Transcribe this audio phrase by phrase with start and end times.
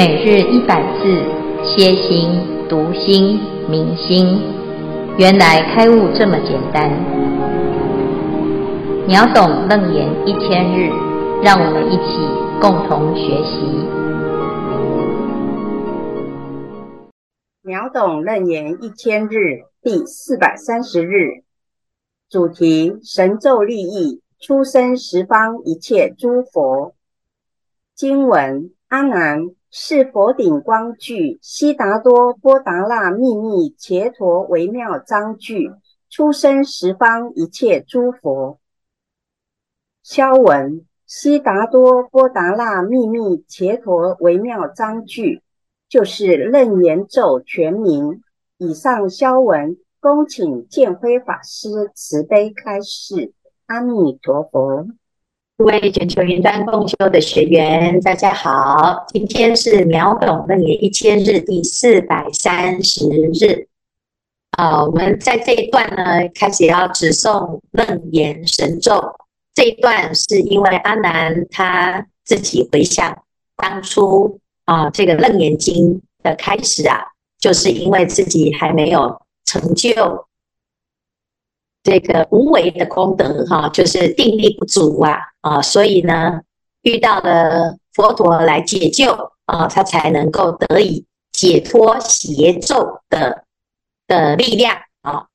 [0.00, 1.04] 每日一百字，
[1.62, 2.30] 歇心、
[2.70, 4.40] 读心、明心，
[5.18, 6.90] 原来开悟这么简单。
[9.06, 10.88] 秒懂楞严一千日，
[11.42, 12.16] 让我们一起
[12.62, 13.60] 共同学习。
[17.60, 21.44] 秒懂楞严一千日第四百三十日，
[22.30, 26.94] 主题：神咒利益，出生十方一切诸佛。
[27.94, 29.50] 经文：阿难。
[29.72, 35.70] 是佛顶光具，悉达多波达那秘密伽陀微妙章句，
[36.08, 38.58] 出生十方一切诸佛。
[40.02, 45.40] 消文：悉达多波达那秘密伽陀微妙章句，
[45.88, 48.22] 就是楞严咒全名。
[48.58, 53.32] 以上消文，恭请见辉法师慈悲开示。
[53.66, 54.88] 阿弥陀佛。
[55.60, 59.04] 各位全球云端共修的学员，大家好！
[59.08, 63.68] 今天是秒懂楞严一千日第四百三十日。
[64.52, 69.04] 啊，我们在这一段呢，开始要持诵楞严神咒。
[69.52, 73.22] 这一段是因为阿南他自己回想
[73.54, 77.04] 当初啊，这个楞严经的开始啊，
[77.38, 80.24] 就是因为自己还没有成就。
[81.82, 86.40] 这个无为的功德哈，就是定力不足啊啊，所以呢，
[86.82, 93.44] 遇到了佛陀来解救啊，他才能够得以解脱邪咒的
[94.06, 95.26] 的力量啊。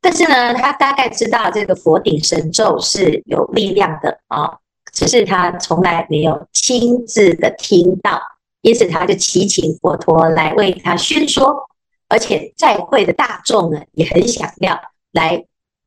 [0.00, 4.58] 但是呢，他大概知道这个佛顶神咒是有力量的啊，
[4.92, 8.20] 只是他从来没有亲自的听到，
[8.60, 11.68] 因此他就祈请佛陀来为他宣说，
[12.08, 14.80] 而且在会的大众呢也很想要
[15.12, 15.44] 来。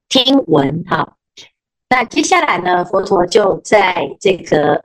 [0.10, 1.17] 听闻哈，
[1.90, 4.84] 那接下来呢，佛陀就在这个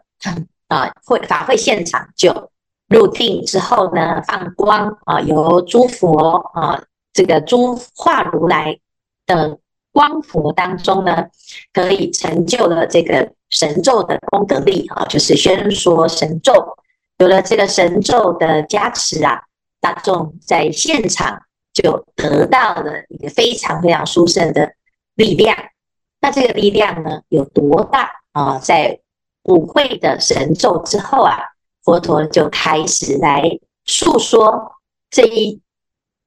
[0.69, 2.51] 啊会法会现场就
[2.89, 6.83] 入定之后呢，放光啊，由诸佛啊
[7.13, 8.79] 这个诸化如来
[9.27, 9.59] 的
[9.93, 11.27] 光佛当中呢，
[11.73, 16.77] 可以成就了这个神咒的功德力啊，就是宣说神咒，
[17.19, 19.43] 有了这个神咒的加持啊，
[19.81, 21.43] 大众在现场
[21.73, 24.73] 就得到了一个非常非常殊胜的。
[25.15, 25.55] 力量，
[26.23, 28.57] 那这个力量呢，有多大啊？
[28.59, 29.01] 在
[29.43, 31.37] 五会的神咒之后啊，
[31.83, 34.77] 佛陀就开始来述说
[35.11, 35.61] 这一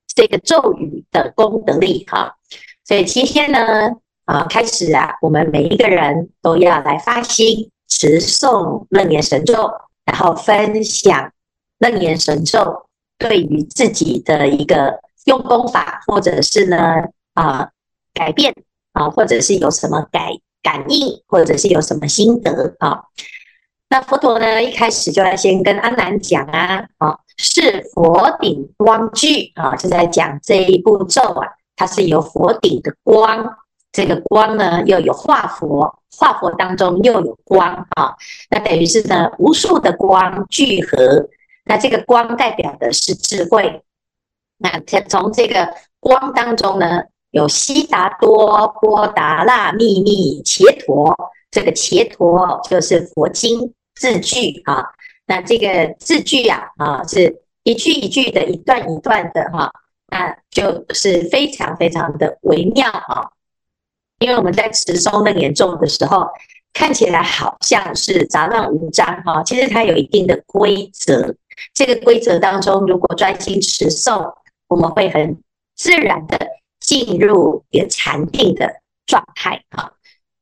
[0.05, 2.35] 这个咒语的功德力哈。
[2.83, 3.89] 所以今天呢，
[4.25, 9.71] 啊，开始啊，我们每一个人都要来发心持诵楞严神咒，
[10.03, 11.31] 然后分享
[11.77, 16.77] 楞严神咒对于自己的一个用功法，或者是呢
[17.33, 17.69] 啊
[18.13, 18.53] 改变。
[18.95, 20.23] 啊，或者是有什么感
[20.63, 23.03] 感应，或者是有什么心得啊？
[23.89, 33.57] 那佛陀呢，一开始就要先跟阿难讲啊，啊，是佛顶光具啊，就在讲这一步骤啊，它是由佛顶的光，
[33.91, 38.15] 这个光呢又有化佛，化佛当中又有光啊，
[38.49, 41.27] 那等于是呢无数的光聚合，
[41.65, 43.83] 那这个光代表的是智慧，
[44.57, 44.79] 那
[45.09, 47.03] 从这个光当中呢。
[47.35, 51.13] 有悉达多波达那秘密伽陀，
[51.51, 54.85] 这个伽陀就是佛经字句啊。
[55.25, 59.69] 那这个字句啊，啊是一句一句的，一段一段的哈，
[60.07, 63.27] 那就是非常非常的微妙啊。
[64.19, 66.25] 因为我们在持诵楞严咒的时候，
[66.71, 71.35] 看起来好像是杂乱无章哈，其实它有一定的规则。
[71.73, 74.33] 这个规则当中，如果专心持诵，
[74.69, 75.37] 我们会很
[75.75, 76.39] 自然的。
[76.85, 78.71] 进入一个禅定的
[79.07, 79.91] 状态啊，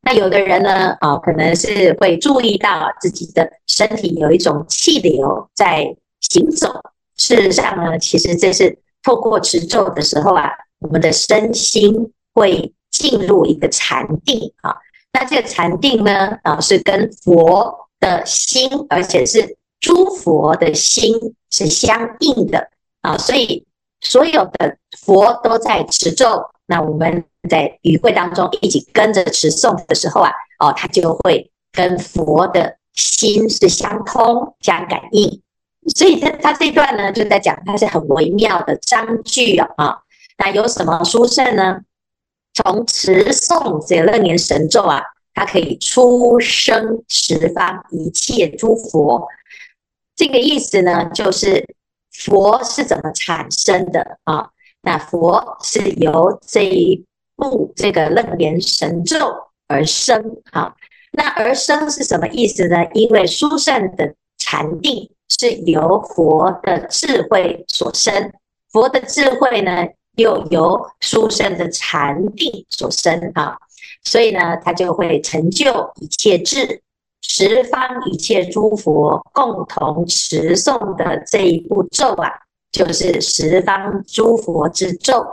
[0.01, 6.67] 那有的人呢啊，可能是会注意到自己的身体有一种气流在行走。
[7.15, 10.49] 事实上呢，其实这是透过持咒的时候啊，
[10.79, 14.75] 我们的身心会进入一个禅定啊。
[15.13, 21.15] 那这个禅定呢啊，是跟佛的心，而且是诸佛的心
[21.51, 22.69] 是相应的
[23.01, 23.65] 啊，所以。
[24.03, 35.41] 所有的佛都在持咒，那我们在与会当中一起跟着持诵的时候啊，哦，他就会跟佛的心是相通、相感应。
[35.95, 39.67] 所以他他这段呢，就在讲它是很微妙的章句啊。
[39.77, 39.97] 啊，
[40.38, 41.79] 那有什么殊胜呢？
[42.53, 45.01] 从持诵这个楞严神咒啊，
[45.33, 49.27] 它可以出生十方一切诸佛。
[50.15, 51.65] 这个意思呢，就是。
[52.13, 54.50] 佛是怎么产生的啊？
[54.81, 57.04] 那佛是由这一
[57.36, 59.18] 部这个楞严神咒
[59.68, 60.75] 而生啊。
[61.12, 62.77] 那而生是什么意思呢？
[62.94, 68.33] 因为殊胜的禅定是由佛的智慧所生，
[68.71, 73.57] 佛的智慧呢，又由殊胜的禅定所生啊，
[74.04, 76.81] 所以呢，他就会成就一切智，
[77.23, 82.29] 十方一切诸佛共同持诵的这一部咒啊，
[82.71, 85.25] 就是十方诸佛之咒，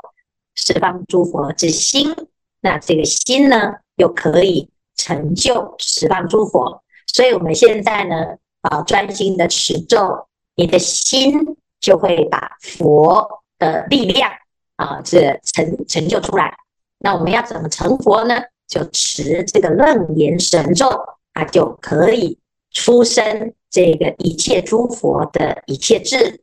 [0.55, 2.15] 十方诸佛之心。
[2.63, 6.83] 那这个心呢，又可以成就十方诸佛。
[7.13, 11.35] 所以我们现在呢，啊，专心的持咒，你的心
[11.81, 14.31] 就会把佛的力量
[14.77, 16.57] 啊，这成成就出来。
[16.99, 18.37] 那我们要怎么成佛呢？
[18.69, 20.87] 就持这个楞严神咒，
[21.41, 22.39] 它就可以
[22.71, 26.43] 出生这个一切诸佛的一切智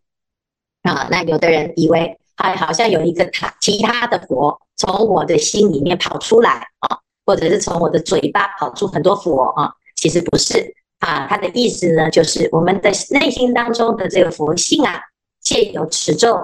[0.81, 1.07] 啊。
[1.11, 6.97] 那有的人以为，还好像有一个他其他的佛从我的心里面跑出来啊，
[7.27, 9.71] 或者是从我的嘴巴跑出很多佛啊。
[9.95, 14.99] 其实不是啊，他的意思呢，就是我们的内心当中的这个佛性啊，
[15.41, 16.35] 借由持咒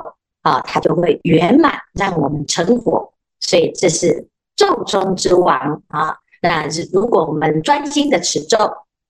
[0.44, 3.14] 啊，它就会圆满，让我们成佛。
[3.40, 6.18] 所以这是咒中之王啊。
[6.44, 8.58] 那如果我们专心的持咒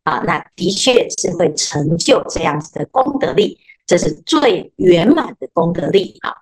[0.06, 6.33] 啊，那的确是会成就这样子的功德力，这是最圆满的功德力啊。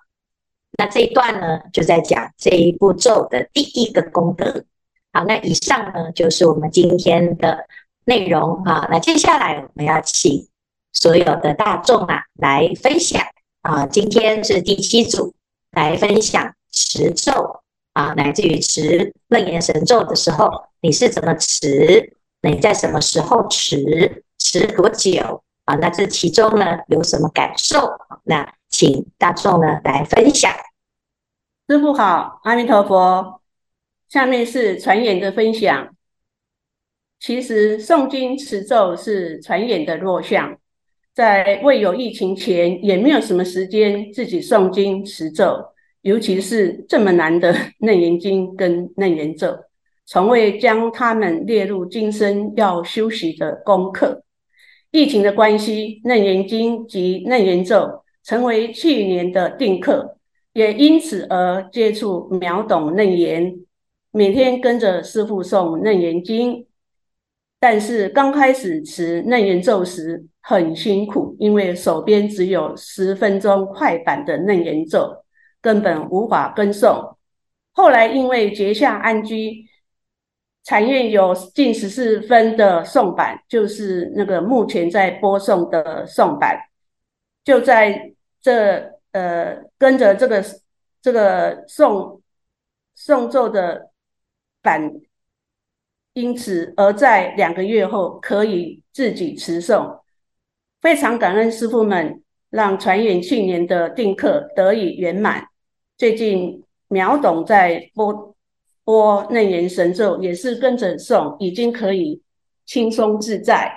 [0.78, 4.64] 那这一段呢，就在讲这一部咒的第一个功德。
[5.12, 7.66] 好，那以上呢，就是我们今天的。
[8.04, 10.48] 内容啊，那接下来我们要请
[10.92, 13.22] 所有的大众啊来分享
[13.60, 15.32] 啊，今天是第七组
[15.70, 17.61] 来分享持咒
[17.92, 20.48] 啊，乃至于持楞严神咒的时候，
[20.80, 22.16] 你是怎么持？
[22.42, 24.24] 你在什么时候持？
[24.38, 25.74] 持多久啊？
[25.76, 27.92] 那这其中呢有什么感受？
[28.24, 30.52] 那请大众呢来分享。
[31.68, 33.40] 师父好，阿弥陀佛。
[34.08, 35.94] 下面是传言的分享。
[37.20, 40.58] 其实诵经持咒是传演的弱项，
[41.14, 45.71] 在未有疫情前，也没有什么时间自己诵经持咒，
[46.02, 49.56] 尤其是这么难的 楞严经跟楞严咒，
[50.04, 54.22] 从未将它们列入今生要修习的功课。
[54.90, 60.18] 疫情的关系，楞严经及楞严咒成为去年的定课，
[60.52, 63.56] 也因此而接触秒懂楞严，
[64.10, 66.66] 每天跟着师父诵楞严经。
[67.58, 75.21] 但是刚开始持楞严咒时很辛苦，因为手边只有十分钟快板的楞严咒，
[75.62, 77.14] 根本无法跟诵。
[77.72, 79.66] 后来因为结下安居，
[80.64, 86.58] 禅院有近十四分的诵板，就是那个目前在播送的诵板，
[87.42, 88.12] 就在
[88.42, 90.44] 这呃跟着这个
[91.00, 92.20] 这个诵
[92.94, 93.90] 诵咒的
[94.60, 94.92] 版。
[96.14, 100.00] 因此，而在两个月后可以自己持诵，
[100.82, 105.48] 非常感恩师父们，让传演去年的定课得以圆满。
[106.02, 108.34] 最近苗董在播
[108.82, 112.20] 播楞严神咒，也是跟着诵，已经可以
[112.66, 113.72] 轻松自在。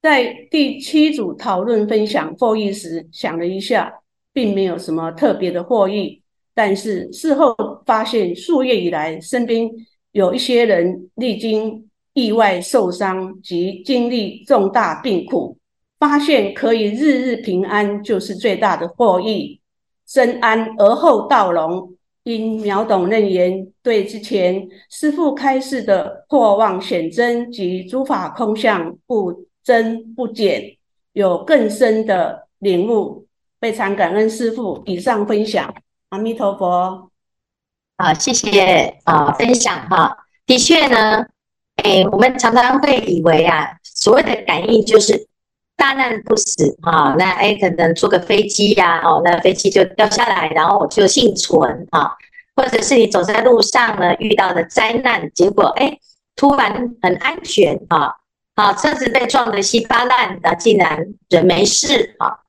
[0.00, 3.94] 在第七组讨论分享获益时，想了一下，
[4.32, 6.20] 并没有什么特别的获益，
[6.52, 7.54] 但是事后
[7.86, 9.70] 发现数月以来身边。
[10.10, 15.56] 有一些人历经意外受伤及经历重大病苦，
[16.00, 19.60] 发现可以日日平安，就是最大的获益。
[20.06, 21.94] 深安而后道隆，
[22.24, 30.76] 因秒懂楞严，对之前师父开示的破妄显真及诸法空相不增不减，
[31.12, 33.26] 有更深的领悟。
[33.60, 35.72] 非常感恩师父，以上分享，
[36.08, 37.10] 阿弥陀佛。
[37.96, 40.16] 好，谢谢啊，分享哈。
[40.44, 41.24] 的确呢，
[41.76, 45.28] 哎，我们常常会以为啊，所谓的感应就是
[45.76, 47.14] 大难不死啊。
[47.18, 52.12] 那哎，可能坐个飞机呀，哦，那飞机就掉下来，然后我就幸存啊。
[52.54, 55.98] 或者是你走在路上呢，遇到的灾难，结果哎，
[56.36, 58.14] 突然很安全啊，
[58.54, 62.40] 好，车子被撞得稀巴烂，那竟然人没事啊。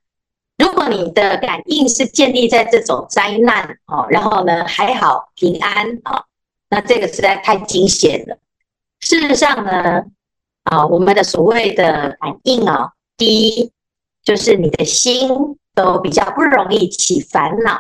[0.58, 6.26] 如果你的感应是建立在这种灾难哦，然后呢还好平安啊，
[6.70, 8.38] 那这个实在太惊险了。
[9.00, 10.04] 事实上呢，
[10.66, 13.72] 啊，我们的所谓的感应啊，第一
[14.24, 15.30] 就是你的心
[15.76, 17.80] 都比较不容易起烦恼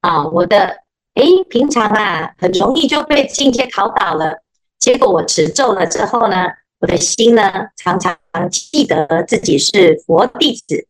[0.00, 0.26] 啊。
[0.28, 0.82] 我的
[1.14, 4.42] 诶，平常啊很容易就被境界考倒了，
[4.78, 6.46] 结果我持咒了之后呢，
[6.80, 8.16] 我的心呢常常
[8.50, 10.86] 记得自己是佛弟子。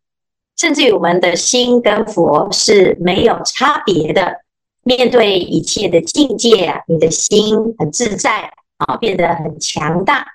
[0.57, 4.43] 甚至于我们的心跟佛是没有差别的，
[4.83, 10.27] 面对一切的境界啊，你的心很自在啊，变得很强大，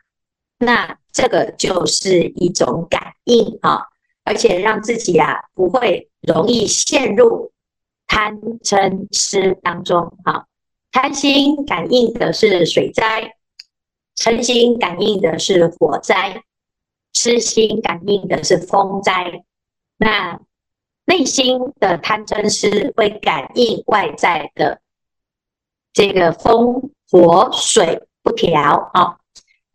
[0.57, 3.87] 那这个就是一种感应啊。
[4.25, 7.51] 而且让自己啊不会容易陷入
[8.07, 10.45] 贪嗔痴当中啊。
[10.91, 13.35] 贪心感应的是水灾，
[14.17, 16.41] 嗔心感应的是火灾，
[17.13, 19.43] 痴心感应的是风灾。
[19.97, 20.41] 那
[21.05, 24.81] 内心的贪嗔痴会感应外在的
[25.93, 29.19] 这个风火水不调啊。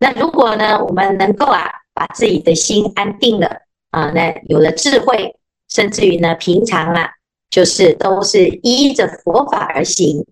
[0.00, 5.36] 那如果呢，我们能够啊把自己的心安定了啊，那有了智慧，
[5.68, 7.10] 甚至于呢平常啊
[7.50, 10.26] 就是都是依着佛法而行。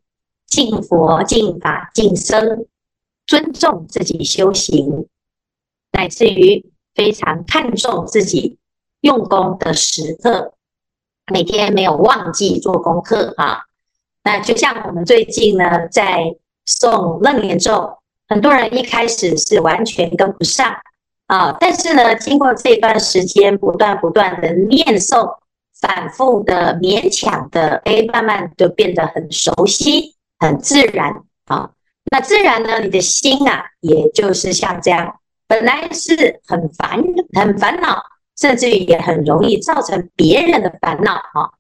[0.47, 2.67] 敬佛、敬法、敬僧，
[3.27, 5.07] 尊重自己修行，
[5.93, 8.57] 乃至于非常看重自己
[9.03, 10.55] 用功的时刻，
[11.31, 13.65] 每天没有忘记做功课啊。
[14.25, 16.35] 那就像我们最近呢，在
[16.67, 17.98] 诵楞严咒，
[18.29, 20.75] 很多人一开始是完全跟不上
[21.27, 25.37] 啊，但是呢，经过这段时间不断不断的念诵，
[25.81, 30.15] 反复的勉强的，哎，慢慢就变得很熟悉。
[30.41, 31.13] 很自然
[31.47, 31.71] 啊，
[32.13, 35.17] 那自然呢，你的心啊，也就是像这样，
[35.49, 37.03] 本来是很烦、
[37.35, 38.01] 很烦恼，
[38.39, 41.51] 甚至于也很容易造成别人的烦恼啊。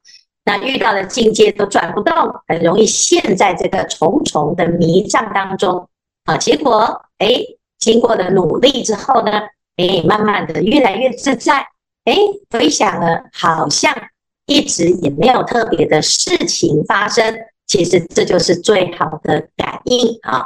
[0.44, 2.14] 那遇到的境界都转不动，
[2.46, 5.88] 很容易陷在这个重重的迷障当中
[6.28, 6.36] 啊。
[6.36, 7.28] 结果哎，
[7.78, 9.32] 经过了努力之后呢，
[9.76, 11.66] 哎，慢慢的越来越自在。
[12.04, 12.14] 哎，
[12.50, 13.94] 回想了，好像
[14.46, 17.38] 一直也没有特别的事情发生。
[17.66, 20.42] 其实这就是最好的感应啊！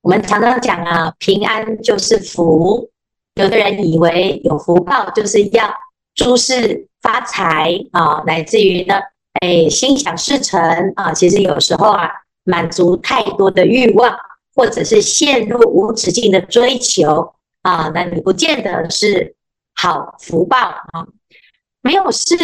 [0.00, 2.88] 我们常常讲啊，平安就是福。
[3.34, 5.70] 有的人以为有福报就是要
[6.14, 8.94] 诸事发财啊，乃至于呢，
[9.42, 10.58] 哎，心想事成
[10.96, 11.12] 啊。
[11.12, 12.10] 其实有时候啊，
[12.44, 14.16] 满足太多的欲望，
[14.54, 19.34] 或者是陷入无止境的追求啊，那你不见得是
[19.74, 21.06] 好福报啊。
[21.80, 22.36] 没有事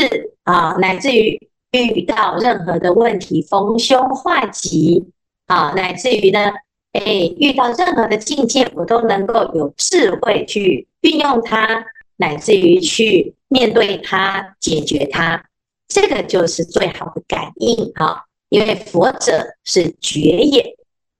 [0.44, 1.48] 啊，乃至于。
[1.70, 5.04] 遇到任何的问题，逢凶化吉
[5.48, 6.50] 啊，乃至于呢，
[6.92, 11.84] 哎，遇到任何的境界，我都能够有智慧去运用它，
[12.16, 15.44] 乃至于去面对它，解决它，
[15.86, 18.24] 这个就是最好的感应啊！
[18.48, 20.74] 因为佛者是觉也，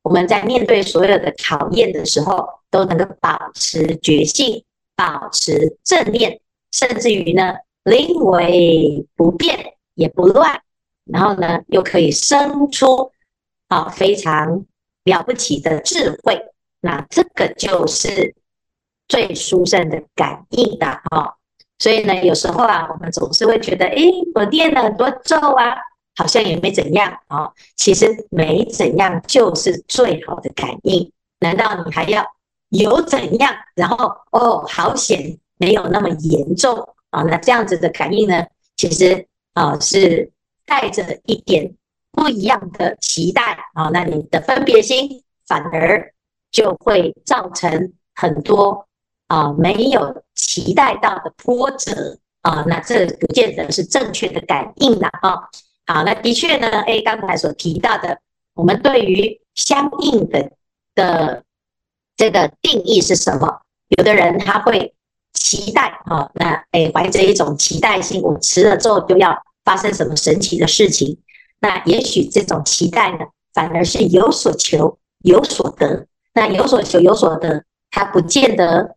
[0.08, 4.64] 我们在面对所有的考验的时候，都能够保持觉性，
[4.96, 6.40] 保持正念，
[6.72, 9.74] 甚至于呢，临危不变。
[9.98, 10.62] 也不乱，
[11.06, 13.10] 然后呢，又可以生出
[13.66, 14.64] 啊非常
[15.02, 16.40] 了不起的智慧，
[16.80, 18.36] 那这个就是
[19.08, 21.34] 最殊胜的感应的啊。
[21.80, 23.96] 所以呢，有时候啊，我们总是会觉得，哎，
[24.36, 25.74] 我念了很多咒啊，
[26.18, 27.50] 好像也没怎样啊。
[27.76, 31.10] 其实没怎样就是最好的感应。
[31.38, 32.26] 难道你还要
[32.68, 33.54] 有怎样？
[33.74, 36.76] 然后哦，好险没有那么严重
[37.08, 37.22] 啊。
[37.22, 38.44] 那这样子的感应呢，
[38.76, 39.26] 其实。
[39.54, 40.30] 啊，是
[40.66, 41.74] 带着一点
[42.12, 46.14] 不一样的期待啊，那你的分别心反而
[46.52, 48.86] 就会造成很多
[49.26, 55.48] 啊没有期待到的波折啊，那这不见得是正确的感应了啊。
[55.88, 58.20] 好，那的确呢，诶，刚才所提到的，
[58.54, 60.52] 我们对于相应的
[60.94, 61.42] 的
[62.16, 63.62] 这个定义是什么？
[63.96, 64.94] 有的人他会
[65.32, 69.36] 期待啊，那诶，怀着一种期待心，我持了之后就要。
[69.64, 71.18] 发生什么神奇的事情？
[71.60, 76.06] 那也许这种期待呢，反而是有所求有所得。
[76.32, 78.96] 那有所求有所得，它不见得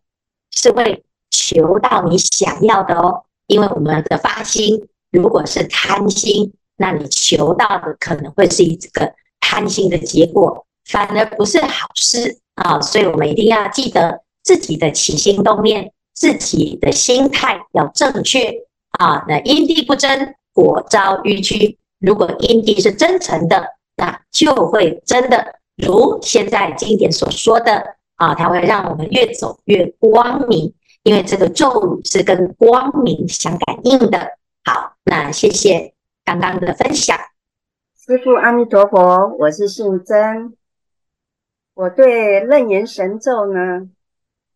[0.50, 3.22] 是会求到你想要的哦。
[3.48, 12.80] 因为我们的发心如果是贪心，那你求到的可能会是一个贪心的结果，反而不是好事啊。
[12.80, 18.52] 所以我们一定要记得自己的起心动念，自己的心态要正确
[18.98, 19.24] 啊。
[19.28, 20.34] 那因地不争。
[20.54, 23.64] 果招迂曲，如果因地是真诚的，
[23.96, 27.82] 那就会真的如现在经典所说的
[28.16, 30.74] 啊，它会让我们越走越光明，
[31.04, 34.18] 因为这个咒语是跟光明相感应的。
[34.62, 35.91] 好，那谢谢
[36.24, 37.16] 刚刚的分享。
[37.96, 40.56] 师父阿弥陀佛，我是信真，
[41.74, 43.88] 我对楞严神咒呢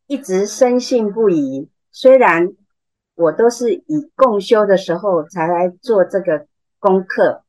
[0.06, 2.54] 一直深信不疑，虽然。
[3.18, 6.46] 我都是以共修的时候才来做这个
[6.78, 7.44] 功课，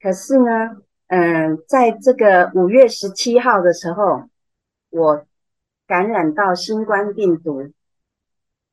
[0.00, 0.76] 可是呢，
[1.08, 4.28] 嗯，在这个五月十七号的时候，
[4.90, 5.26] 我
[5.88, 7.72] 感染到新冠病毒。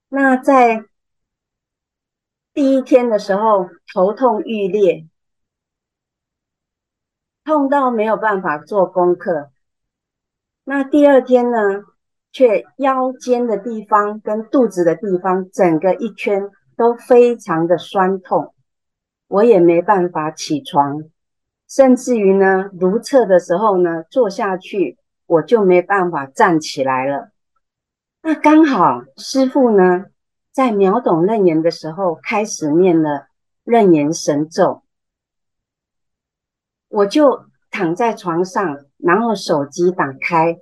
[0.09, 0.86] 那在
[2.53, 5.08] 第一天的时候，头痛欲裂，
[7.44, 9.51] 痛到没有办法做功课。
[10.63, 11.84] 那第二天呢？
[12.32, 18.53] 却腰间的地方跟肚子的地方，整个一圈都非常的酸痛，
[19.27, 21.06] 我也没办法起床，
[21.68, 27.32] 甚至于呢，如厕的时候呢，坐下去我就没办法站起来了。
[28.22, 30.06] 那刚好师傅呢，
[30.51, 33.27] 在秒懂楞严的时候开始念了
[33.63, 34.84] 楞严神咒，
[36.88, 40.60] 我就躺在床上，然后手机打开，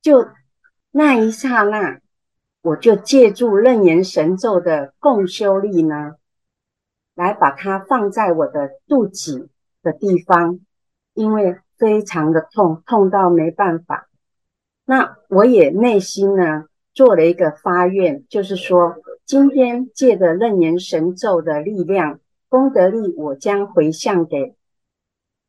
[0.00, 0.28] 就
[0.90, 2.00] 那一刹那。
[2.62, 6.12] 我就借助楞严神咒的共修力呢，
[7.14, 9.50] 来把它放在我的肚脐
[9.82, 10.60] 的地方，
[11.12, 14.08] 因为非常的痛，痛到没办法。
[14.86, 18.96] 那我也内心呢做了一个发愿，就是说，
[19.26, 24.56] 今天借着楞严神咒的力量、功德力，我将回向给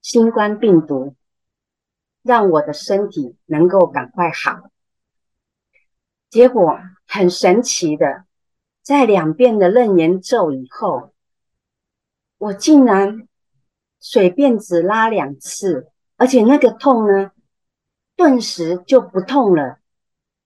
[0.01, 1.15] 新冠病毒，
[2.23, 4.69] 让我的身体能够赶快好。
[6.29, 6.79] 结果。
[7.07, 8.25] 很神奇的，
[8.81, 11.13] 在两遍的楞严咒以后，
[12.39, 13.27] 我竟然
[14.01, 17.31] 水便只拉两次，而且那个痛呢，
[18.17, 19.77] 顿时就不痛了。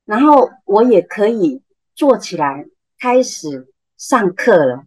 [0.10, 1.62] 然后我也可以
[1.94, 2.66] 坐起来
[2.98, 4.86] 开始上课了。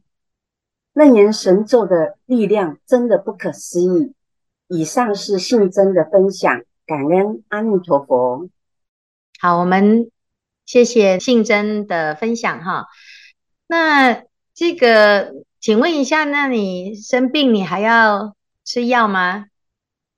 [0.94, 4.14] 楞严神咒的力量真的不可思议。
[4.66, 8.48] 以上是信真的分享，感恩阿弥陀佛。
[9.38, 10.10] 好，我们。
[10.64, 12.86] 谢谢信真的分享哈，
[13.66, 14.22] 那
[14.54, 19.46] 这个请问一下，那你生病你还要吃药吗？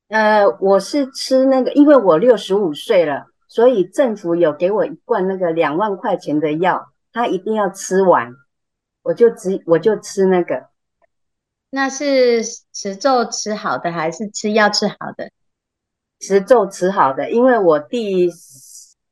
[0.09, 8.33] 呃，我是吃那个，因为我六十五岁了，所以政府有给我一罐那个两万块钱的药，他一定要吃完，
[9.05, 10.71] 我就只我就吃那个。
[11.71, 12.43] 那是
[12.73, 15.31] 持咒吃好的还是吃药吃好的？
[16.19, 18.33] 持咒吃好的，因为我第。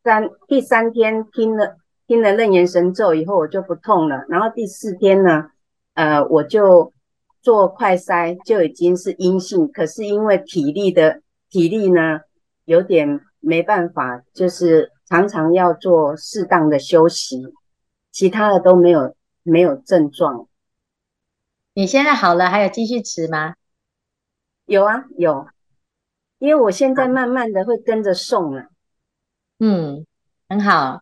[0.04, 1.76] 三第三天听了
[2.08, 4.24] 听了楞严神咒以后，我就不痛了。
[4.28, 5.52] 然后第四天呢，
[5.94, 6.92] 呃，我就
[7.40, 9.70] 做快筛，就已经是阴性。
[9.70, 12.22] 可是因为体力的体力呢，
[12.64, 17.42] 有点没办法，就是常常要做适当的休息，
[18.10, 20.48] 其他的都没有没有症状。
[21.74, 23.54] 你现在好了，还有继续吃吗？
[24.64, 25.46] 有啊，有，
[26.38, 28.68] 因为我现在慢慢的会跟着送了。
[29.58, 30.06] 嗯，
[30.48, 31.00] 很好。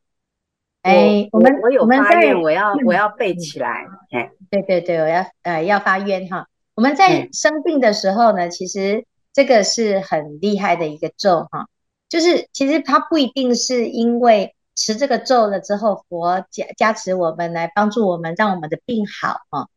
[0.83, 3.87] 哎，我们我有发愿，我要嗯、我要背起来。
[4.12, 6.46] 哎，对对对，我要呃要发愿哈。
[6.74, 11.68] 我们在生病的时候呢，嗯、其实这个是很厉害的一个咒哈。
[12.11, 19.68] 就是其实它不一定是因为持这个咒了之后，佛加加持我们来帮助我们，让我们的病好啊。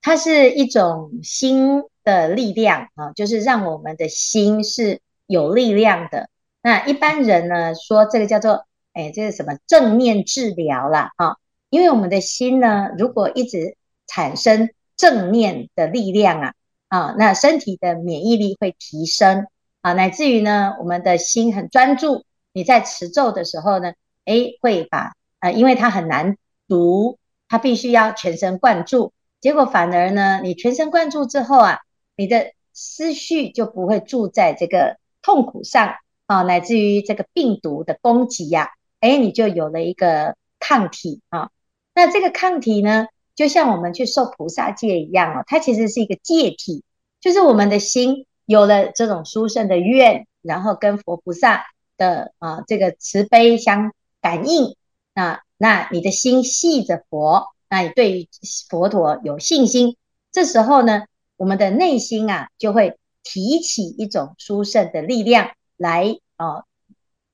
[0.00, 6.30] 它是一种心的力量啊，就是让我们的心是有力量的。
[6.62, 11.36] 那一般人呢，说这个叫做，哎，这是什么正念治疗啦，啊，
[11.68, 13.76] 因为我们的心呢，如果一直
[14.06, 16.54] 产生正念的力量啊，
[16.88, 19.46] 啊，那身体的免疫力会提升
[19.80, 23.92] 啊，乃至于呢，我们的心很专注，你在持咒的时候呢，
[24.24, 26.36] 哎，会把呃，因为它很难
[26.68, 31.80] 读，它必须要全神贯注，结果反而呢，你全神贯注之后啊，
[32.16, 35.94] 你的思绪就不会住在这个痛苦上。
[36.26, 38.68] 啊，乃至于这个病毒的攻击呀，
[39.00, 41.50] 哎，你就有了一个抗体啊。
[41.92, 46.84] 那这个抗体呢，就像我们去受菩萨戒一样哦，它其实是一个戒体，
[47.20, 54.74] 就是我们的心有了这种殊胜的愿，然后跟佛菩萨的啊这个慈悲相感应，
[55.14, 58.28] 那那你的心系着佛，那你对于
[58.68, 59.96] 佛陀有信心，
[60.32, 61.04] 这时候呢，
[61.36, 65.52] 我们的内心啊就会提起一种殊胜的力量。
[65.76, 66.64] 来哦，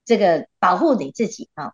[0.04, 1.72] 这个保护你自己啊，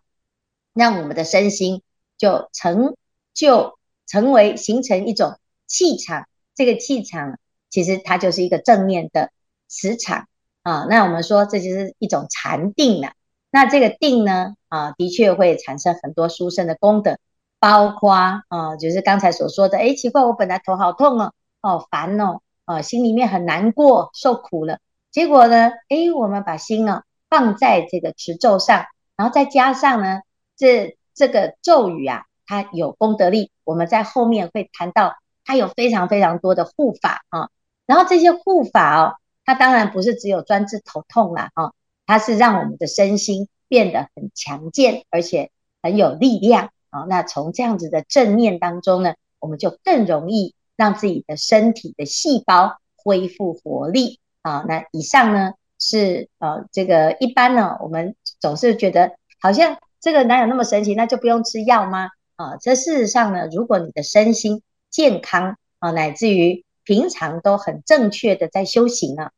[0.73, 1.81] 让我们的身心
[2.17, 2.95] 就成
[3.33, 3.77] 就
[4.07, 6.29] 成为形成一种气场。
[6.55, 7.37] 这个气场
[7.73, 9.31] 其实它就是一个正面的
[9.67, 10.27] 磁场
[10.61, 10.85] 啊。
[10.87, 13.13] 那我们说这就是一种禅定了。
[13.49, 17.17] 那这个定呢啊，的确会产生很多殊胜的功德，
[17.59, 24.77] 包括啊，就是刚才所说的，哎，奇怪，我本来头好痛哦，哦烦哦，啊，心里面很难过，受苦了。
[25.09, 25.71] 结果呢？
[25.89, 30.21] 哎，我们把心啊放在这个持咒上，然后再加上呢，
[30.55, 33.51] 这这个咒语啊，它有功德力。
[33.63, 37.49] 我们在后面会谈到，它有非常非常多的护法啊。
[37.85, 39.15] 然后这些护法哦，
[39.45, 41.71] 它当然不是只有专治头痛啦啊，
[42.05, 47.05] 它是让我们的身心变得很强健，而且很有力量啊。
[47.09, 54.19] 那从这样子的正念当中呢，我们就更容易让自己的身体的细胞恢复活力。
[54.41, 62.09] 啊，那以上呢是呃这个一般呢，我们总是觉得好像这个哪有那么神奇，那就不用吃药吗？
[62.35, 69.31] 啊，这事实上呢，如果你的身心健康啊，乃至于平常都很正确的在修行啊。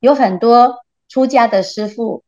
[0.00, 2.24] 有很多出家的师父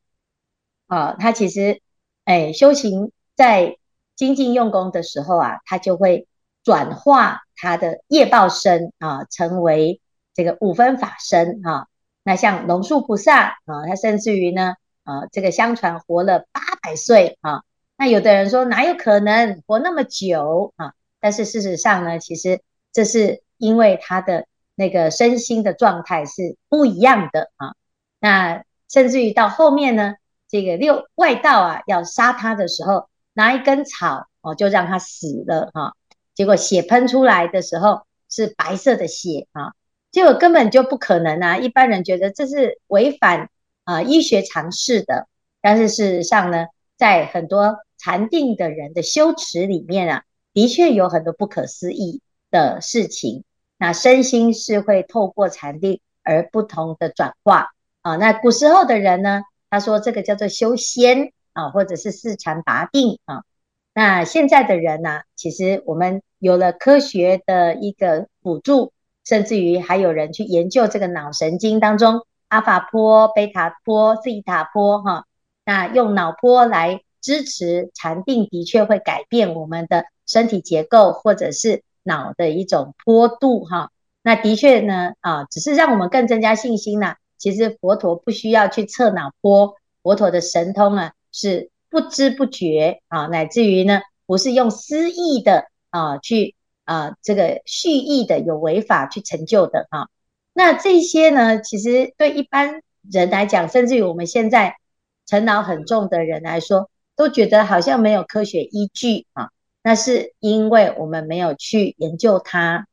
[0.86, 1.80] 啊，他其实
[2.24, 3.78] 哎修行在
[4.14, 6.28] 精进用功的时候啊，他就会
[6.62, 10.00] 转化他的业报身啊，成为
[10.34, 11.88] 这个五分法身啊。
[12.22, 17.62] 那像龙树菩萨啊，他甚至于呢，啊，这个相传活了八百岁啊。
[17.96, 20.94] 那有的人说哪有可能活那么久啊？
[21.20, 22.60] 但是事实上呢，其实
[22.92, 27.74] 这是因为他的那个身心的状态是不一样的啊。
[28.20, 30.14] 那甚至于到后面呢，
[30.48, 35.94] 这个六外道啊要杀他的时候，拿一根草哦，就让他死了哈。
[36.34, 39.72] 结果血喷出来的时候是白色的血啊。
[40.10, 41.56] 结果根本就不可能啊！
[41.56, 43.50] 一般人觉得这是违反
[43.82, 45.26] 啊、医学常识的，
[45.60, 52.20] 但是事实上呢，在很多禅定的人的修持里面啊，的确有很多不可思议
[52.52, 53.42] 的事情。
[53.78, 57.70] 那身心是会透过禅定而不同的转化
[58.02, 58.16] 啊。
[58.16, 63.44] 那古时候的人呢，他说这个叫做修仙啊，或者是四禅八定啊。
[63.92, 68.92] 那现在的人呢、啊，其实我们有了科学的一个辅助。
[69.26, 75.24] 甚至于还有人去研究这个脑神经当中，阿法波、贝塔波、西塔波，哈，
[75.64, 83.90] 那用脑波来支持禅定，的确会改变我们的身体结构，或者是脑的一种坡度，哈。
[84.22, 87.16] 那的确呢，啊，只是让我们更增加信心呐。
[87.36, 96.54] 其实佛陀不需要去测脑波，佛陀的神通啊是不知不觉啊，乃至于呢不是用私意的啊去。
[96.86, 100.08] 啊，这个蓄意的有违法去成就的啊，
[100.52, 104.76] 那这些呢，其实对一般人来讲，甚至于我们现在
[105.24, 109.48] 尘劳很重的人来说，都觉得好像没有科学依据啊。
[109.84, 112.86] 那是因为我们没有去研究它，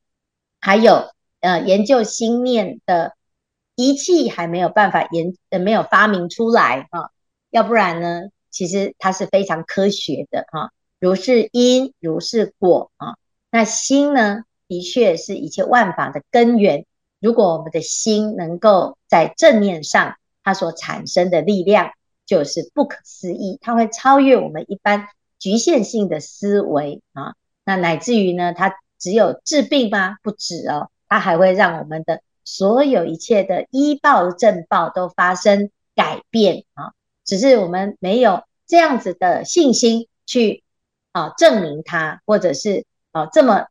[0.60, 3.16] 还有呃研究心念的
[3.76, 7.10] 仪器还没有办法研呃没有发明出来啊，
[7.50, 13.16] 要不然呢，其实它是非常科学的哈，如是因如是果啊。
[13.50, 16.86] 那心呢，的确是一切万法的根源。
[17.22, 21.92] 如果我们的心能够在正面上，它所产生的力量
[22.26, 25.08] 就是不可思议，它会超越我们一般
[25.42, 27.34] 局限性的思维啊。
[27.66, 30.16] 那乃至于呢，它只有治病吗？
[30.24, 36.94] 不止哦，它还会让我们的所有一切的医报政报都发生改变啊。
[37.26, 40.64] 只是我们没有这样子的信心去
[41.12, 42.86] 啊证明它，或者是。
[43.14, 43.68] 啊，这么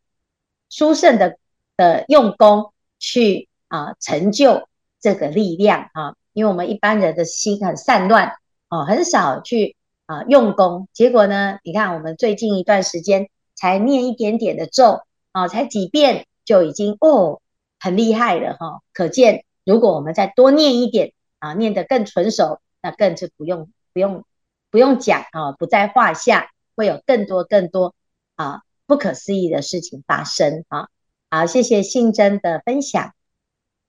[0.69, 1.39] 殊胜的
[1.75, 4.69] 的用功去啊成就
[5.01, 8.35] 这个力量啊，因为我们一般人的心很散乱
[8.69, 9.77] 啊，很少去
[10.11, 10.89] 啊用功。
[10.93, 17.41] 结果呢，你看我们最近一段时间才念一点点的咒啊，才几遍就已经哦
[17.79, 18.81] 很厉害了哈。
[18.93, 24.25] 可见如果我们再多念一点啊，念得更纯熟，那更是不用不用
[24.71, 27.95] 不用讲啊，不在话下，会有更多更多
[28.35, 28.63] 啊。
[28.87, 30.89] 不可思议的事情发生啊！
[31.31, 33.13] 好，谢谢信真的分享，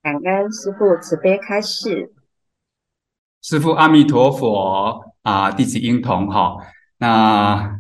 [0.03, 2.13] 感恩师父慈悲开示。
[3.41, 6.55] 师父阿弥陀佛啊，弟子婴童哈。
[6.97, 7.77] 那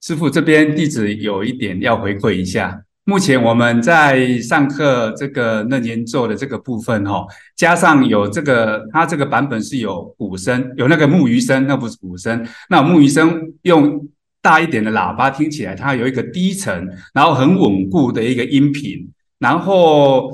[0.00, 2.82] 师父这边弟子有一点要回馈一下。
[3.04, 12.46] 目前我们在上课这个楞严咒的这个部分哈，加上有这个，它这个版本是有鼓声，有那个木鱼声，那不是鼓声。
[12.68, 14.08] 那木鱼声用。
[14.44, 20.28] 大一点的喇叭听起来，它有一个低沉，然后很稳固的一个音频，然后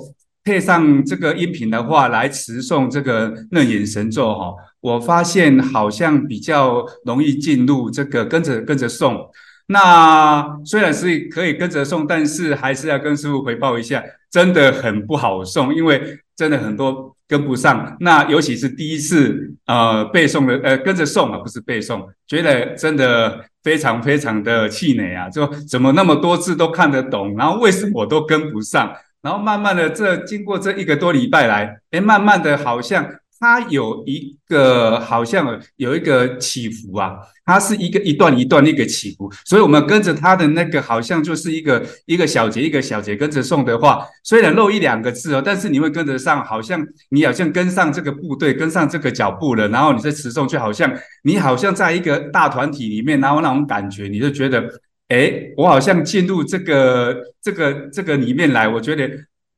[0.48, 9.28] 配上这个音频的话来持诵这个楞严神咒哈，我发现好像比较容易进入这个跟着跟着诵。
[9.66, 17.94] 那虽然是可以跟着诵，但是还是要跟师傅回报一下，真的很不好诵，因为真的很多跟不上。
[18.00, 23.44] 那尤其是第一次呃背诵的呃跟着诵啊，不是背诵，觉得真的。
[23.64, 25.28] 非常非常的气馁啊！
[25.28, 28.90] 就怎么那么多字都看得懂，然后为什么我都跟不上？
[29.22, 33.06] 然后慢慢的，这经过这一个多礼拜来，诶，慢慢的好像。
[33.40, 37.12] 它有一个好像有一个起伏啊，
[37.44, 54.68] 它是一个一段一段的一个起伏，所以我们跟着它的那个好像就是一个一个小节一个小节跟着送的话，虽然漏一两个字哦，但是你会跟得上，好像你好像跟上这个部队，跟上这个脚步了，然后你在持诵，就好像你好像在一个大团体里面，然后那种感觉，你就觉得，
[55.08, 59.08] 诶，我好像进入这个这个这个里面来，我觉得。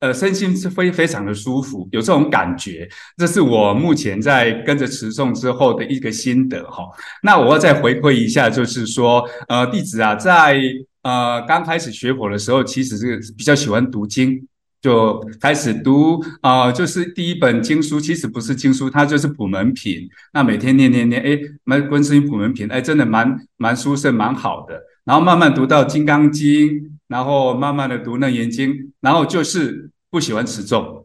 [0.00, 6.84] 呃，身心是非非常的舒服，有这种感觉，这是我目前在跟着持诵之后的一个心得哈。
[7.22, 10.58] 那我要再回馈一下，就是说，呃，弟子啊，在
[11.02, 14.48] 呃刚开始学佛的时候，其实是比较喜欢读经。
[14.80, 20.08] 就开始读啊、呃，就是第一本经书，其实不是经书，它就是普门品。
[20.32, 24.80] 那每天念念念，哎，蛮观世音普门品，哎，真的蛮蛮殊胜，蛮好的。
[25.10, 26.70] 然后慢慢读到金刚经，
[27.08, 31.04] 然后慢慢的读楞严经，然后就是不喜欢持咒。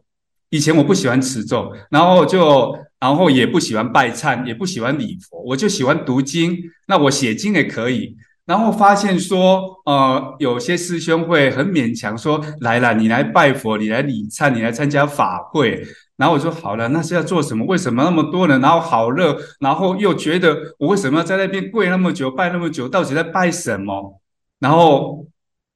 [0.50, 6.56] 以前我不喜欢持咒，然后就然后也不喜欢拜忏，也不喜欢礼佛，我就喜欢读经。
[6.86, 8.16] 那我写经也可以。
[8.46, 15.84] 然后发现说，呃，有些师兄会很勉强说，来了，你来拜佛，你来礼忏，你来参加法会。
[16.16, 17.66] 然后我说好了，那是要做什么？
[17.66, 18.60] 为什么那么多人？
[18.60, 24.20] 然后好热，然后又觉得我为什么要在那边跪那么久，拜那么久，到底在拜什么？
[24.60, 25.26] 然后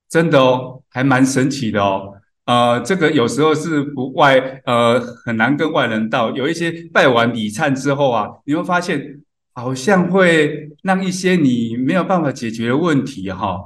[0.09, 2.15] 真的哦，还蛮神奇的哦。
[2.47, 6.31] 呃，这个有时候是不外，呃，很难跟外人道。
[6.31, 9.21] 有一些拜完礼忏之后啊，你会发现。
[9.53, 13.59] 好像会让一些你没有办法解决的问题，哈，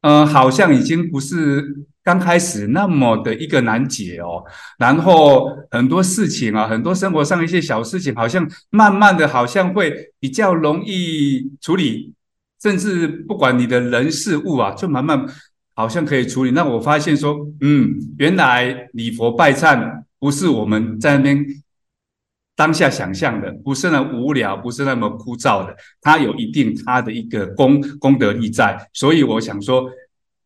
[0.00, 4.44] 呃，好像已经不是刚开始那么的一个难解哦。
[4.78, 12.14] 然后很多事情啊，很多生活上一些小事情，好像慢慢的，好像会比较容易处理，
[12.62, 15.26] 甚至不管你的人事物啊，就慢慢
[15.74, 16.52] 好像可以处理。
[16.52, 21.44] 那我发现说，嗯，原来礼佛拜忏不是我们在那边。
[22.56, 29.86] 当下想象的不是那么无聊，不是那么枯燥的，它有一定它的一个功功德力在，所以我想说，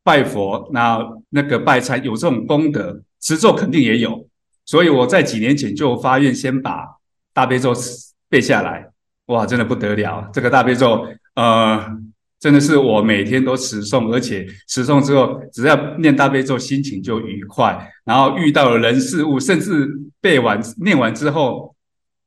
[0.03, 4.27] 拜佛那那个拜忏有这种功德，持咒肯定也有，
[4.67, 6.85] 所以我在几年前就发愿先把
[7.33, 7.73] 大悲咒
[8.29, 8.89] 背下来，
[9.27, 11.81] 哇，真的不得了，这个大悲咒，呃，
[12.41, 19.89] 真的是我每天都持诵，而且持诵之后，只要念大悲咒，心情就愉快，然后遇到了人事物，甚至
[20.21, 21.73] 背完念完之后。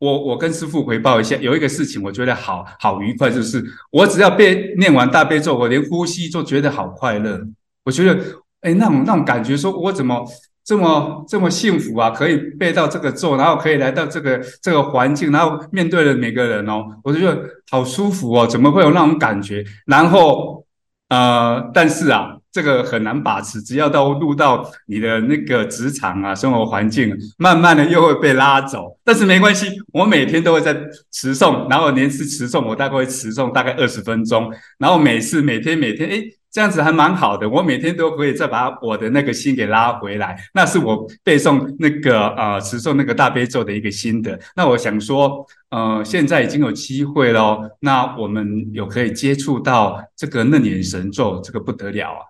[0.03, 7.39] 我我跟师父回报一下，有一个事情我觉得好好愉快，就是我只要背念完大悲咒，我连呼吸都觉得好快乐。
[7.85, 8.19] 我觉得，
[8.59, 10.25] 哎，那种那种感觉，说我怎么
[10.65, 12.09] 这么这么幸福啊？
[12.09, 18.45] 可以背到这个咒，然后可以来到这个这个环境，然后面对了每个人哦，我就觉得好舒服哦。
[18.45, 19.63] 怎么会有那种感觉？
[19.85, 20.65] 然后，
[21.07, 22.37] 呃，但是啊。
[22.53, 28.95] 这个很难把持，只要到入到你的那个职场啊，生活环境，慢慢的又会被拉走。
[29.03, 30.73] 但是没关系，我每天都会在
[31.11, 40.37] 持诵，然后连次持诵，我大概会持诵大概二十分钟，然后每次每天每天，诶这样子还蛮好的，我每天都可以再把我的那个心给拉回来。
[40.53, 44.39] 那是我背诵那个呃持诵那个大悲咒的一个心得。
[44.55, 52.21] 那我想说，呃，现在已经有机会咯，那我们有可以接触到这个楞严神咒，这个不得了啊！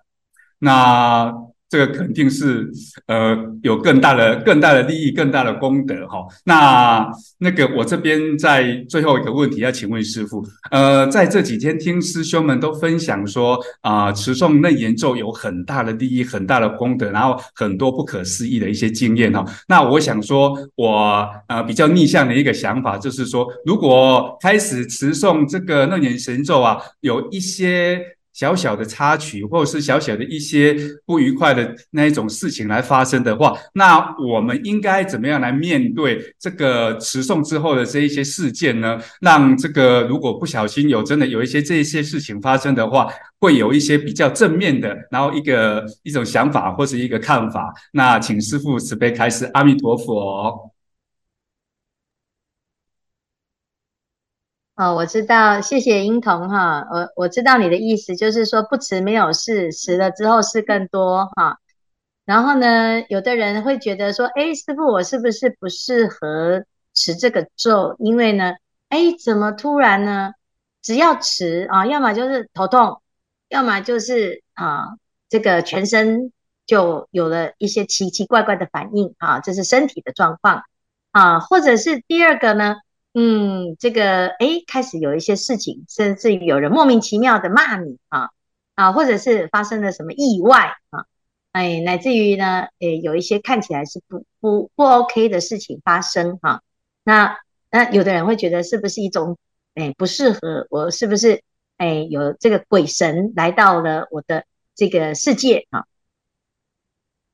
[0.63, 1.30] 那
[1.69, 2.69] 这个肯定是
[3.08, 6.19] 呃有更大的更大的利益，更大的功德哈。
[6.45, 19.43] 那那个我这边在最后一个问题要请问师父，呃，在这几天听师兄们都分享说啊，持诵楞严咒有很大的利益，很大的功德，然后很多不可思议的一些经验哈。
[19.67, 27.99] 那我想说，我呃比较逆向的一个想法就是说，如果开始持诵这个楞严神咒啊，有一些。
[28.34, 39.00] 小小的插曲，或者是小小的一些不愉快的那一种事情来发生的话，那我们应该怎么样来面对这个持诵之后的这一些事件呢？
[39.22, 43.08] 让这个如果不小心有真的有一些这一些事情发生的话，
[43.39, 47.72] 会有一些比较正面的，然后一个一种想法或是一个看法。
[47.91, 50.72] 那请师父慈悲开示，阿弥陀佛。
[54.84, 61.58] 哦，我知道，谢谢英童哈，我我知道你的意思，就是说不持没有事，持了之后事更多哈。
[62.26, 67.96] 然后呢，有的人会觉得说，哎，师傅，我是不是不适合持这个咒？
[68.00, 68.56] 因为呢，
[68.89, 70.34] 哎，怎么突然呢？
[70.82, 73.02] 只要持啊，要么就是头痛，
[73.48, 74.98] 要么就是啊，
[75.30, 76.34] 这个全身
[76.65, 80.63] 就有了一些奇奇怪怪的反应啊，这是身体的状况
[81.12, 82.76] 啊，或者是第二个呢？
[83.13, 88.30] 嗯，这个诶，开始有一些事情，甚至于有人莫名其妙的骂你啊
[88.73, 91.06] 啊，或者是发生了什么意外啊，
[91.52, 96.63] 哎，乃至于呢，诶，有一些看起来是不不不 OK 的事情发生哈、
[97.04, 97.38] 那
[97.69, 99.38] 那有的人会觉得是不是一种
[99.76, 101.43] 诶不适合我，是不是
[101.78, 105.86] 诶有这个鬼神来到了我的这个世界啊？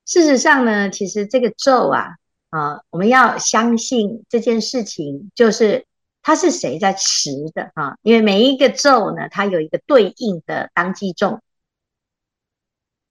[0.05, 2.17] 事实上呢，其实这个咒啊。
[2.49, 5.85] 啊，我们要相信这件事情，就是
[6.21, 7.97] 它是谁在持的啊？
[8.01, 11.39] 因为每一个咒呢，它有一个对应的当机咒，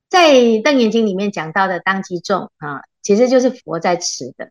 [0.08, 0.32] 在
[0.64, 4.50] 《楞严经》里面讲到的当机咒啊，其实就是佛在持的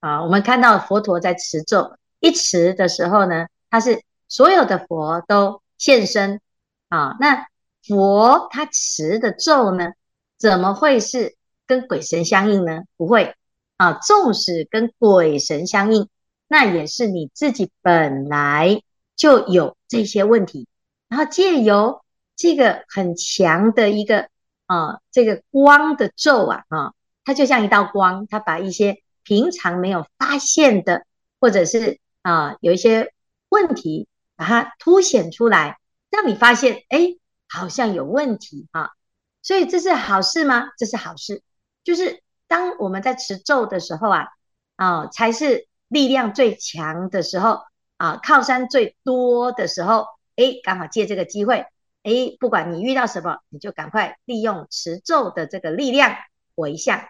[0.00, 0.22] 啊。
[0.22, 6.40] 我们看到佛陀在持咒，一持的时候呢，它是所有的佛都现身
[6.88, 7.16] 啊。
[7.18, 7.46] 那
[7.86, 9.92] 佛他持的咒呢，
[10.36, 11.36] 怎么会是
[11.66, 12.82] 跟鬼神相应呢？
[12.96, 13.34] 不会
[13.78, 16.08] 啊，纵使跟鬼神相应，
[16.46, 18.82] 那也是你自己本来
[19.16, 20.68] 就有这些问题，
[21.08, 22.02] 然后借由
[22.36, 24.28] 这个很强的一个
[24.66, 26.92] 啊，这个光的咒啊，啊，
[27.24, 31.06] 它就像一道光，它把一些平常没有发现的，
[31.40, 33.14] 或者是啊有一些
[33.48, 35.78] 问题，把它凸显出来，
[36.10, 37.16] 让你发现，哎，
[37.48, 38.90] 好像有问题啊。
[39.40, 40.68] 所以这是好事吗？
[40.76, 41.42] 这是好事，
[41.84, 44.28] 就是当我们在持咒的时候啊，
[44.76, 47.60] 啊，才是力量最强的时候
[47.96, 51.66] 啊，靠山最多的时候，哎，刚好借这个机会，
[52.02, 56.16] 哎，不管你遇到什么，你就赶快利用持咒的这个力量
[56.56, 57.04] 回向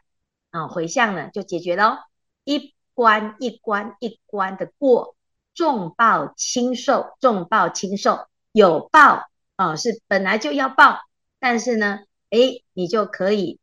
[0.50, 1.96] 啊，回向呢就解决喽，
[2.44, 5.14] 一关一关一关的过。
[5.54, 11.00] 重报轻受，重报轻受，有报啊，是本来就要报，
[11.40, 11.98] 但是呢，
[12.30, 13.58] 诶，你就可以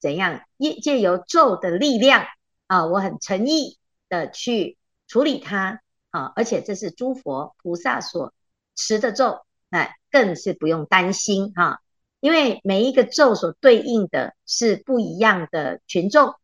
[0.00, 0.42] 怎样？
[0.58, 2.26] 借借由咒的力量
[2.66, 5.80] 啊，我很诚意的去处理它
[6.10, 8.32] 啊，而且这是诸佛菩萨所
[8.74, 11.80] 持的咒，那更是不用担心哈、
[12.20, 16.34] 因为每一个咒所对应的是不一样的群众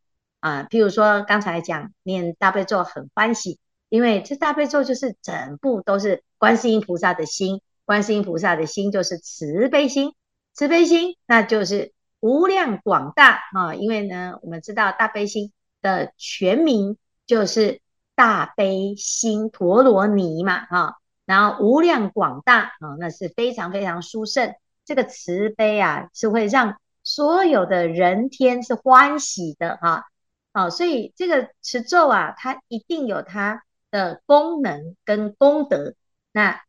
[0.40, 3.58] 啊，譬如说刚才讲念大悲咒很欢喜。
[3.90, 10.14] 因为这大悲咒就是整部都是观世音菩萨的心，观世音菩萨的心就是慈悲心，
[10.52, 11.92] 慈悲心那就是
[12.24, 13.74] 无量广大啊。
[13.74, 17.80] 因为呢，我们知道大悲心的全名就是
[18.14, 20.94] 大悲心陀罗尼嘛，啊，
[21.26, 24.54] 然后无量广大啊，那是非常非常殊胜。
[24.84, 30.04] 这个慈悲啊，是会让所有的人天是欢喜的哈，
[30.52, 33.62] 啊，所以这个持咒啊，它一定有它。
[33.90, 35.94] 的功能跟功德，
[36.32, 36.60] 那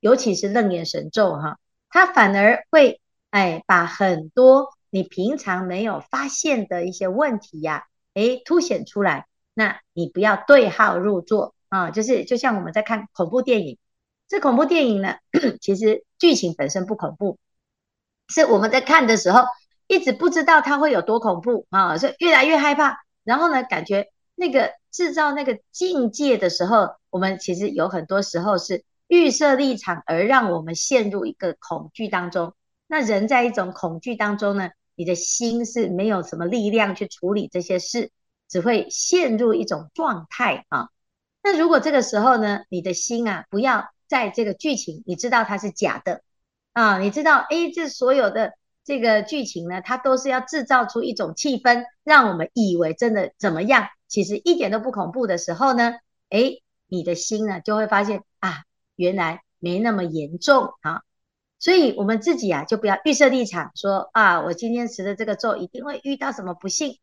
[0.00, 3.00] 尤其是楞严神咒哈，它反而会
[3.30, 9.26] 哎把很多你平常没有发现的一些问题呀，哎凸显出来。
[9.52, 13.76] 那你不要对号入座啊，就是就像我们在看恐怖电影，
[14.28, 15.16] 这恐怖电影呢，
[15.60, 17.38] 其实剧情本身不恐怖，
[18.28, 19.42] 是我们在看的时候
[19.88, 24.72] 一直不知道它会有多恐怖啊，所以越来越害怕，然后呢，感觉那个。
[24.94, 32.54] 制造那个境界的时候，我们其实有很多时候是预设立场，而让我们陷入一个恐惧当中。
[32.86, 38.10] 那人在一种恐惧当中呢，你的心是没有什么力量去处理这些事，
[38.48, 40.88] 只会陷入一种状态啊。
[41.42, 46.22] 那如果这个时候呢，你的心啊，不要在这个剧情，你知道它是假的
[46.72, 48.54] 啊，你知道，诶，这所有的
[48.84, 53.88] 这个剧情呢，它都是要制造出一种气氛，让我们以为真的怎么样。
[54.08, 55.94] 其实一点都不恐怖的时候呢，
[56.30, 58.64] 诶，你的心呢就会发现啊，
[58.96, 61.02] 原来没那么严重啊。
[61.64, 66.98] 所以我们自己啊就不要预设立场，说啊，我今天持的这个咒一定会遇到什么不幸。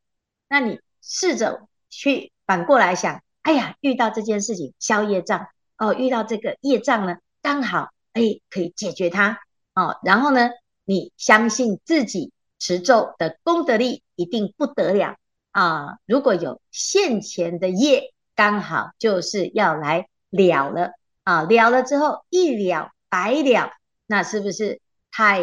[0.48, 5.48] 那你试着去反过来想，哎呀，遇到这件事情消业障
[5.80, 8.22] 哦，遇到这个业障呢，刚好哎
[8.52, 9.40] 可以解决它
[9.74, 9.98] 哦。
[10.04, 10.52] 然后呢，
[10.86, 15.16] 你相信自己持咒的功德力一定不得了。
[15.50, 20.92] 啊，如果有现前的业，刚好就是要来了了
[21.24, 23.72] 啊，了了之后一了百了，
[24.12, 25.40] 那是不是太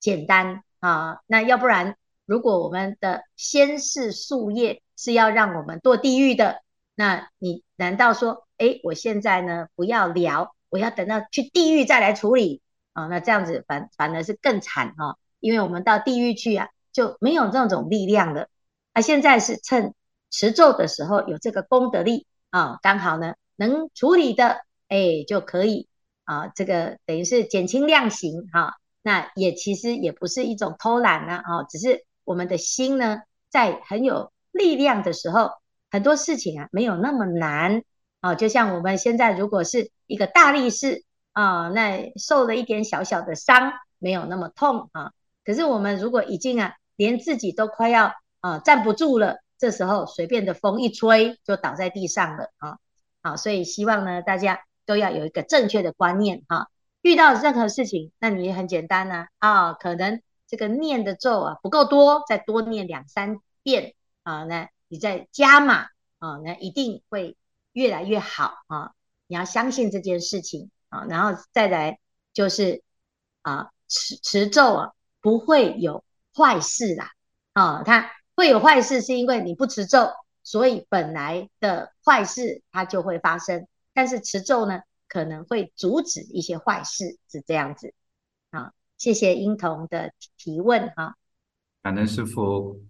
[0.00, 1.20] 简单啊？
[1.28, 6.60] 那要不然，如果我们的先世宿业是要让我们堕地狱的，
[6.96, 12.62] 那你难道说，诶，我现在呢不要聊，我要等到去地狱再来处理
[12.94, 13.06] 啊？
[13.06, 18.48] 那这样子反反而是更惨哈，因为我们到地狱去啊，就没有这种力量了。
[18.92, 19.94] 那、啊、现在是趁
[20.30, 25.86] 持咒的时候有这个功德力啊，刚好呢能处理的，哎，就可以
[26.24, 35.50] 啊，这个等于是减轻量刑哈、那也其实也不是一种偷懒呢啊，只是我们的心呢在很有力量的时候，
[35.90, 37.82] 很多事情啊没有那么难
[38.20, 38.34] 啊。
[38.34, 45.12] 就像我们现在如果是一个大力士啊，那受了一点小小的伤，没有那么痛啊。
[45.44, 52.78] 可是我们如果已经啊连自己都快要啊，站不住了，这时候随便的风一吹就倒在地上了啊！
[53.22, 56.68] 好，所以希望呢，大家都要有一个正确的观念哈。
[57.02, 67.36] 遇到任何事情，那你也很简单呢啊，可能这个念的咒啊不够多，再多念两三遍啊，那你再加码啊，那一定会
[67.72, 68.92] 越来越好啊！
[69.26, 71.98] 你要相信这件事情啊，然后再来
[72.32, 72.82] 就是
[73.42, 76.04] 啊，持持咒啊不会有
[76.34, 77.10] 坏事啦
[77.52, 78.10] 啊，它。
[78.36, 80.10] 会有坏事，是因为你不持咒，
[80.42, 83.68] 所以本来的坏事它就会发生。
[83.94, 87.94] 但是持咒呢，可能会阻止一些坏事，是这样子
[88.50, 88.72] 好。
[88.98, 91.16] 谢谢英童的提问哈。
[91.82, 92.84] 感恩师傅。